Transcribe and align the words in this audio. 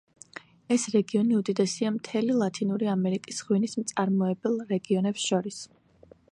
ეს 0.75 0.85
რეგიონი 0.93 1.35
უდიდესია 1.39 1.91
მთელი 1.97 2.37
ლათინური 2.39 2.91
ამერიკის 2.95 3.45
ღვინის 3.49 3.79
მწარმოებელ 3.83 4.59
რეგიონებს 4.75 5.31
შორის. 5.33 5.65